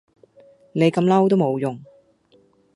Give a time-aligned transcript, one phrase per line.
[0.71, 1.79] 你咁嬲都無用